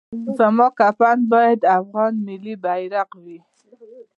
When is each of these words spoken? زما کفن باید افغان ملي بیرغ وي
زما 0.37 0.67
کفن 0.79 1.17
باید 1.31 1.61
افغان 1.77 2.13
ملي 2.27 2.53
بیرغ 2.63 3.09
وي 3.23 3.39